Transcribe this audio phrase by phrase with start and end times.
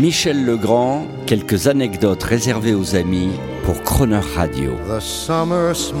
[0.00, 3.30] Michel Legrand, quelques anecdotes réservées aux amis
[3.64, 4.76] pour Croner Radio.
[4.86, 5.98] The summer smiles,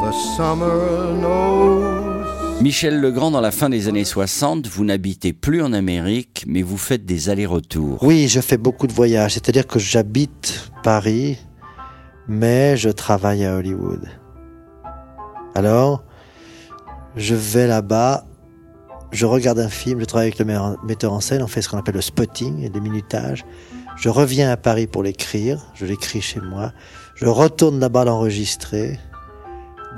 [0.00, 2.62] the summer knows.
[2.62, 6.78] Michel Legrand, dans la fin des années 60, vous n'habitez plus en Amérique, mais vous
[6.78, 8.00] faites des allers-retours.
[8.00, 11.36] Oui, je fais beaucoup de voyages, c'est-à-dire que j'habite Paris,
[12.28, 14.06] mais je travaille à Hollywood.
[15.56, 16.04] Alors,
[17.16, 18.24] je vais là-bas,
[19.12, 20.46] je regarde un film, je travaille avec le
[20.84, 23.44] metteur en scène, on fait ce qu'on appelle le spotting des minutages.
[23.96, 26.72] Je reviens à Paris pour l'écrire, je l'écris chez moi,
[27.16, 28.98] je retourne là-bas l'enregistrer.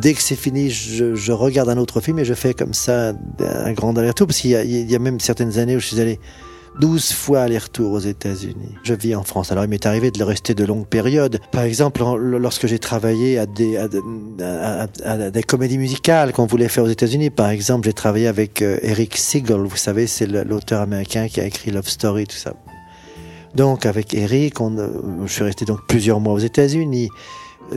[0.01, 3.13] Dès que c'est fini, je, je, regarde un autre film et je fais comme ça
[3.41, 6.19] un grand aller-retour, parce qu'il y, y a même certaines années où je suis allé
[6.81, 8.75] 12 fois aller-retour aux États-Unis.
[8.83, 9.53] Je vis en France.
[9.53, 11.41] Alors il m'est arrivé de rester de longues périodes.
[11.51, 16.89] Par exemple, lorsque j'ai travaillé à des, à, des comédies musicales qu'on voulait faire aux
[16.89, 17.31] États-Unis.
[17.31, 19.59] Par exemple, j'ai travaillé avec euh, Eric Siegel.
[19.59, 22.55] Vous savez, c'est l'auteur américain qui a écrit Love Story, tout ça.
[23.55, 24.89] Donc avec Eric, euh,
[25.27, 27.11] je suis resté donc plusieurs mois aux États-Unis.
[27.73, 27.77] Euh,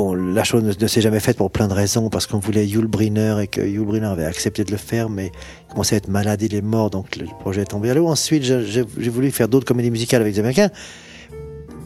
[0.00, 2.86] bon, la chose ne, s'est jamais faite pour plein de raisons, parce qu'on voulait Yul
[2.86, 6.08] Brynner et que Yul Brynner avait accepté de le faire, mais il commençait à être
[6.08, 8.08] malade, il est mort, donc le projet est tombé à l'eau.
[8.08, 10.70] Ensuite, j'ai voulu faire d'autres comédies musicales avec des Américains,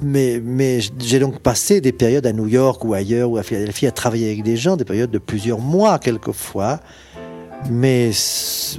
[0.01, 3.89] mais, mais j'ai donc passé des périodes à New York ou ailleurs ou à Philadelphie
[3.89, 6.79] à travailler avec des gens, des périodes de plusieurs mois quelquefois,
[7.69, 8.13] mais,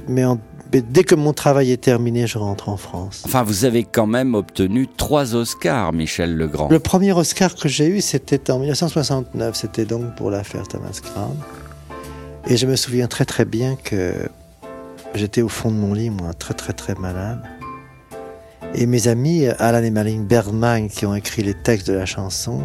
[0.08, 3.22] mais en dès que mon travail est terminé, je rentre en France.
[3.24, 6.68] Enfin, vous avez quand même obtenu trois Oscars, Michel Legrand.
[6.68, 9.54] Le premier Oscar que j'ai eu, c'était en 1969.
[9.54, 11.36] C'était donc pour l'affaire Thomas Crown.
[12.48, 14.12] Et je me souviens très très bien que
[15.14, 17.42] j'étais au fond de mon lit, moi, très très très malade.
[18.74, 22.62] Et mes amis, Alan et Marlene Bergman, qui ont écrit les textes de la chanson,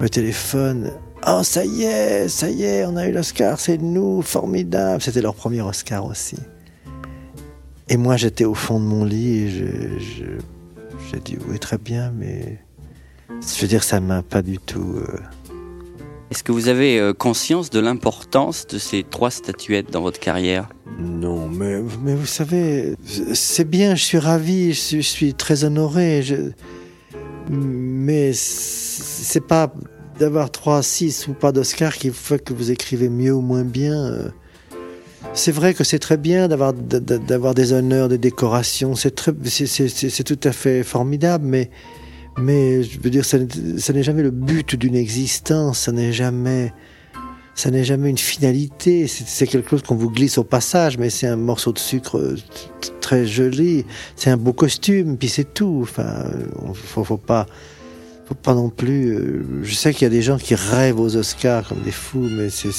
[0.00, 0.90] me téléphonent.
[1.26, 5.02] Oh, ça y est, ça y est, on a eu l'Oscar, c'est nous, formidable.
[5.02, 6.36] C'était leur premier Oscar aussi.
[7.88, 12.58] Et moi, j'étais au fond de mon lit et j'ai dit oui, très bien, mais
[13.28, 14.96] je veux dire, ça m'a pas du tout.
[14.96, 15.18] Euh,
[16.30, 20.68] Est-ce que vous avez euh, conscience de l'importance de ces trois statuettes dans votre carrière?
[20.98, 22.96] Non, mais, mais vous savez,
[23.34, 26.22] c'est bien, je suis ravi, je suis, très honoré.
[26.22, 26.36] Je...
[27.50, 29.72] Mais c'est pas
[30.18, 34.32] d'avoir trois, six ou pas d'Oscar qui fait que vous écrivez mieux ou moins bien.
[35.24, 35.28] Euh.
[35.34, 38.94] C'est vrai que c'est très bien d'avoir d'avoir des honneurs, des décorations.
[38.94, 41.46] C'est tout à fait formidable,
[42.38, 45.80] mais je veux dire, ça, n'est jamais le but d'une existence.
[45.80, 46.72] Ça n'est jamais
[47.54, 49.06] ça n'est jamais une finalité.
[49.06, 52.34] C'est quelque chose qu'on vous glisse au passage, mais c'est un morceau de sucre
[53.00, 53.84] très joli.
[54.16, 55.80] C'est un beau costume, puis c'est tout.
[55.82, 56.24] Enfin,
[56.74, 57.46] faut, faut pas
[58.26, 59.14] faut pas non plus.
[59.14, 62.28] Euh, je sais qu'il y a des gens qui rêvent aux Oscars comme des fous,
[62.30, 62.72] mais c'est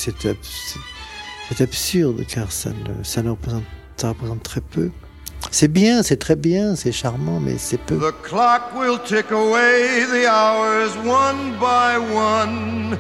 [1.50, 3.64] c'est absurde car ça, ne, ça, ne représente,
[3.98, 4.90] ça représente très peu.
[5.52, 7.98] C'est bien, c'est très bien, c'est charmant, mais c'est peu.
[7.98, 12.98] The clock will tick away the hours one by one.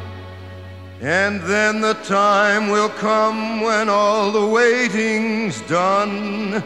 [1.02, 6.64] And then the time will come when all the waiting's done.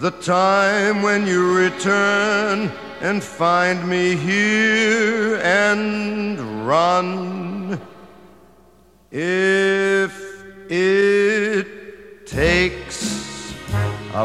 [0.00, 2.70] The time when you return
[3.00, 7.78] and find me here and run.
[9.10, 9.53] If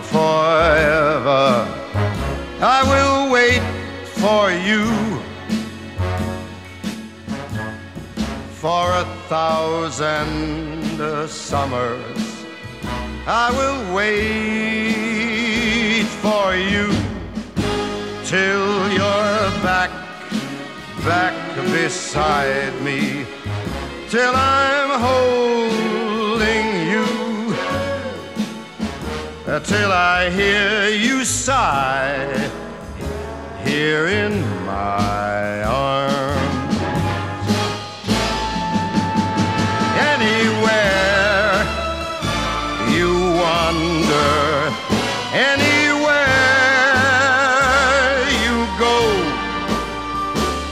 [0.02, 1.66] forever.
[2.62, 3.62] I will wait
[4.20, 4.86] for you
[8.60, 11.00] for a thousand
[11.30, 12.46] summers.
[13.26, 14.20] I will wait
[16.24, 16.92] for you
[18.26, 19.92] till you're back,
[21.06, 21.36] back
[21.72, 23.26] beside me,
[24.10, 24.49] till I'm
[29.64, 32.50] till I hear you sigh
[33.66, 36.78] here in my arms.
[40.14, 41.66] Anywhere
[42.90, 43.12] you
[43.44, 44.72] wander,
[45.34, 46.30] anywhere
[48.44, 48.98] you go,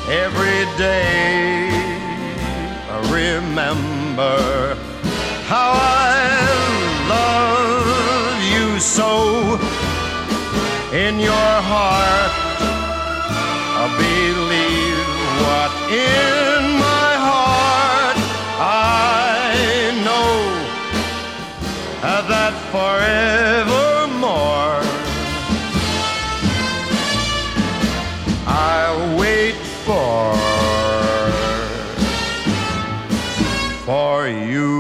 [0.10, 1.70] every day
[2.90, 4.87] I remember
[8.98, 9.14] so
[10.92, 12.34] in your heart.
[13.82, 15.10] I believe
[15.44, 15.72] what
[16.10, 18.18] in my heart
[18.60, 19.54] I
[20.08, 20.34] know
[22.02, 24.08] uh, that forevermore
[28.48, 28.82] I
[29.20, 30.34] wait for
[33.86, 34.77] for you.